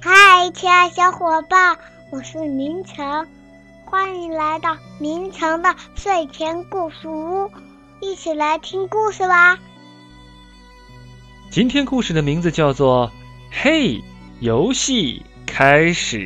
[0.00, 1.76] 嗨，亲爱小伙伴，
[2.10, 3.26] 我是明成，
[3.84, 7.50] 欢迎来到明成的睡前故事屋，
[8.00, 9.58] 一起来听故事吧。
[11.50, 13.08] 今天故事的名字叫做
[13.62, 14.02] 《嘿，
[14.40, 16.18] 游戏开始》。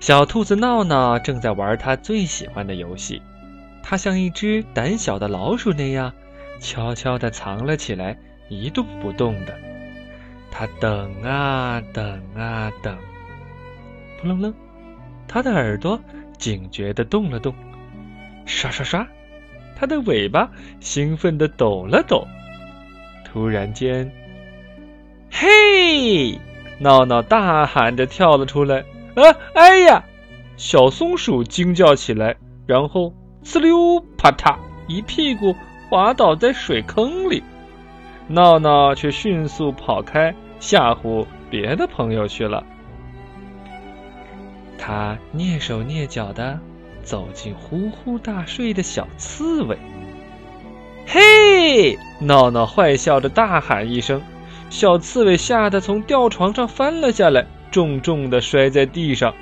[0.00, 3.22] 小兔子闹闹正在玩他最喜欢的游戏，
[3.80, 6.12] 它像一只胆小的老鼠那样，
[6.58, 8.18] 悄悄地藏了起来，
[8.48, 9.56] 一动不动的。
[10.56, 12.96] 他等啊等啊等，
[14.20, 14.54] 扑棱棱，
[15.26, 16.00] 他的耳朵
[16.38, 17.52] 警觉地动了动，
[18.46, 19.04] 刷刷刷，
[19.74, 20.48] 他的尾巴
[20.78, 22.24] 兴奋地抖了抖。
[23.24, 24.12] 突然间，
[25.28, 26.38] 嘿！
[26.78, 28.84] 闹闹大喊着跳了出来。
[29.16, 29.22] 啊！
[29.54, 30.04] 哎呀！
[30.56, 33.12] 小松鼠惊叫起来，然后
[33.42, 35.52] 呲溜啪嗒，一屁股
[35.90, 37.42] 滑倒在水坑里。
[38.28, 40.34] 闹闹却迅速跑开，
[40.64, 42.64] 吓唬别的朋友去了。
[44.78, 46.58] 他蹑手蹑脚的
[47.02, 49.76] 走进呼呼大睡的小刺猬。
[51.06, 51.98] 嘿！
[52.18, 54.22] 闹闹坏笑着大喊一声，
[54.70, 57.44] 小刺猬吓得从吊床上翻了下来。
[57.70, 59.34] 重重的摔在地上，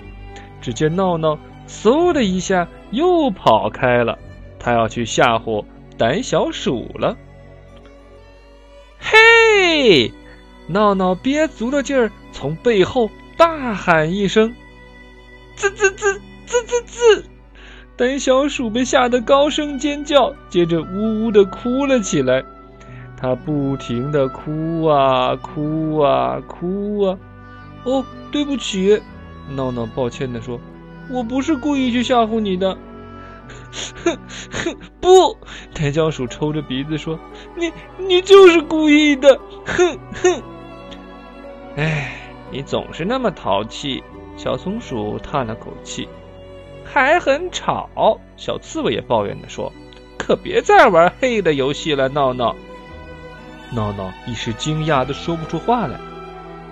[0.61, 4.19] 只见闹闹嗖的一下又跑开了，
[4.59, 5.65] 他要去吓唬
[5.97, 7.17] 胆小鼠了。
[8.99, 10.11] 嘿！
[10.73, 14.55] 闹闹憋足了劲儿，从背后大喊一声
[15.55, 17.25] ：“滋滋滋滋滋滋！”
[17.97, 22.43] 胆小鼠被吓得高声尖叫，接着呜呜的哭了起来。
[23.17, 27.19] 他不停的哭啊哭啊哭啊。
[27.85, 29.01] 哦，对不起，
[29.55, 30.59] 闹闹抱歉的说
[31.11, 32.77] ：“我不是故意去吓唬你的。”
[34.05, 34.17] 哼
[34.51, 35.37] 哼，不，
[35.75, 37.19] 胆小鼠抽着鼻子说
[37.57, 40.43] ：“你你就是故意的。”哼哼，
[41.77, 42.13] 哎，
[42.51, 44.03] 你总是那么淘气。
[44.35, 46.09] 小松鼠叹了口气，
[46.85, 47.89] 还很吵。
[48.37, 49.71] 小刺猬也抱怨的说
[50.19, 52.57] ：“可别再玩黑的游戏了，闹闹。”
[53.73, 55.99] 闹闹一时惊讶的说不出话来。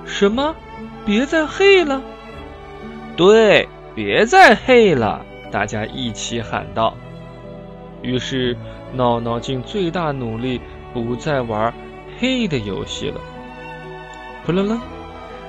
[0.06, 0.54] 什么？
[1.04, 2.02] 别再黑了！
[3.16, 5.24] 对，别再黑了！
[5.50, 6.96] 大家一起喊道。
[8.02, 8.56] 于是
[8.94, 10.60] 闹闹尽最大努力，
[10.94, 11.72] 不再玩
[12.18, 13.20] 黑的游戏了。
[14.44, 14.80] 扑棱棱，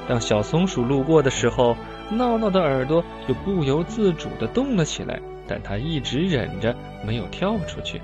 [0.08, 1.76] 当小松鼠路过的时候，
[2.10, 6.76] 闹闹的耳朵就不由自主的动了起来，但它一直忍着，
[7.06, 8.02] 没有跳出去。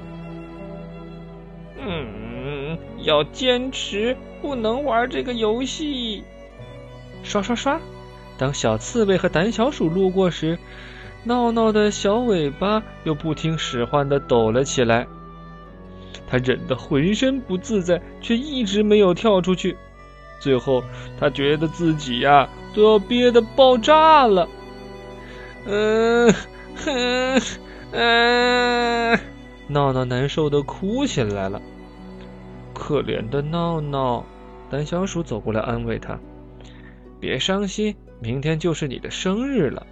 [1.80, 6.24] 嗯，要坚持，不能玩这个游戏。
[7.24, 7.80] 刷刷刷！
[8.38, 10.58] 当小刺猬和胆小鼠路过时，
[11.24, 15.06] 闹闹的小尾巴又不听使唤的抖了起来。
[16.30, 19.76] 他忍得浑身不自在，却一直没有跳出去。
[20.40, 20.84] 最后，
[21.20, 24.48] 他觉得自己呀都要憋得爆炸了。
[25.66, 26.34] 嗯
[26.76, 27.42] 哼
[27.92, 29.20] 嗯，
[29.68, 31.62] 闹闹难受的哭起来了。
[32.74, 34.26] 可怜的闹闹，
[34.70, 36.20] 胆小鼠走过来安慰他。
[37.20, 39.86] 别伤心，明天就是你的生日了。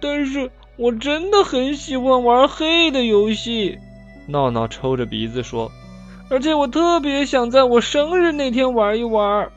[0.00, 3.78] 但是我真的很喜欢玩黑的游戏，
[4.26, 5.70] 闹闹抽着鼻子说。
[6.32, 9.52] 而且我特别想在我生日那天玩一玩。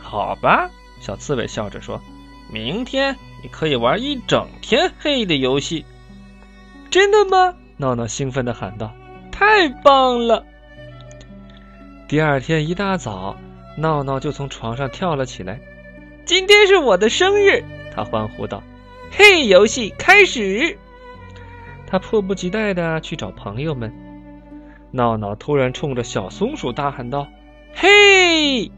[0.00, 0.70] 好吧，
[1.00, 2.00] 小刺猬笑着说，
[2.48, 5.84] 明天你可以玩一整天黑的游戏。
[6.92, 7.56] 真的吗？
[7.76, 8.92] 闹闹兴奋的喊道。
[9.32, 10.44] 太棒了！
[12.06, 13.36] 第二天一大早。
[13.76, 15.58] 闹闹就从床上跳了起来。
[16.24, 18.62] 今天是我的生日，他欢呼道
[19.10, 20.78] ：“嘿，游戏开始！”
[21.88, 23.92] 他迫不及待的去找朋友们。
[24.92, 27.26] 闹闹突然冲着小松鼠大喊道
[27.74, 28.70] ：“嘿，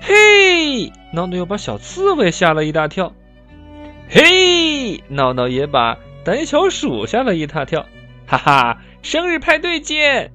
[0.00, 3.12] 嘿！”闹闹又把小刺猬吓了一大跳。
[4.08, 7.86] 嘿，闹闹也把胆小鼠吓了一大跳。
[8.26, 10.32] 哈哈，生日派对见！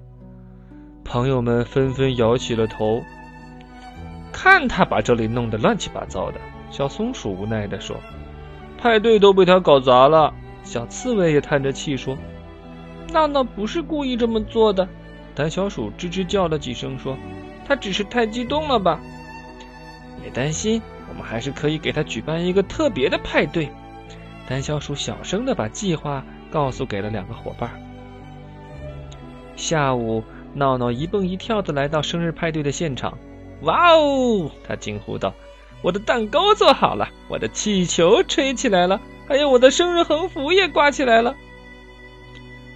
[1.04, 3.04] 朋友们纷纷摇起了头。
[4.32, 6.40] 看他把这里弄得乱七八糟的，
[6.72, 7.98] 小松鼠无奈地说
[8.80, 12.18] ：“派对都被他搞砸了。”小刺猬也叹着气说
[13.13, 14.89] ：“闹闹不是故意这么做的。”
[15.33, 17.15] 胆小鼠吱吱叫了几声说
[17.65, 19.00] ：“他只是太激动了吧？”
[20.21, 23.69] 别担心，我们还是可以给他举办一个特别的派对。
[24.50, 27.69] 胆小鼠小声的把计划告诉给了两个伙伴。
[29.56, 30.24] 下午。
[30.56, 33.18] 闹闹一蹦一跳的来到生日派对的现场，
[33.63, 34.51] 哇哦！
[34.68, 35.33] 他惊呼道
[35.81, 41.36] ：“我的蛋糕做好了，我的气球吹起来了，还有我的生日横幅也挂起来了。”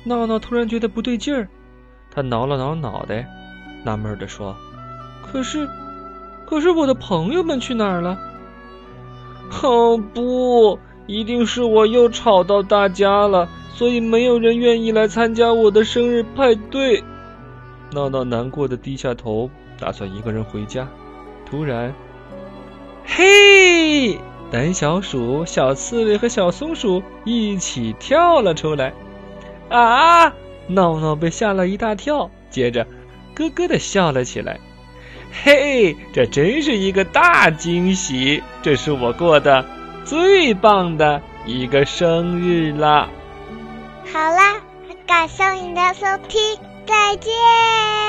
[0.08, 1.48] 闹闹突然觉得不对劲儿，
[2.10, 3.28] 他挠了挠脑袋，
[3.84, 4.56] 纳闷地说
[5.22, 5.68] ：“可是
[6.46, 8.18] 可是我的朋友们去哪儿了？
[9.62, 17.04] 哦不，一定是我又吵到大家了，所以没有人愿意来参加我的生日派对。
[17.92, 19.50] 闹闹难过的低下头，
[19.80, 20.88] 打算一个人回家。
[21.46, 21.94] 突然，
[23.06, 24.20] 嘿！
[24.50, 28.94] 胆小鼠、小刺猬和小松鼠一起跳了出来。
[29.70, 30.34] 啊！
[30.70, 32.86] 闹闹被吓了一大跳，接着
[33.34, 34.60] 咯咯的笑了起来。
[35.44, 38.44] 嘿，这真是一个大惊喜！
[38.62, 39.66] 这是我过的
[40.04, 43.08] 最棒的一个生日啦。
[44.12, 44.62] 好啦，
[45.06, 46.42] 感谢你的收听，
[46.86, 48.07] 再见。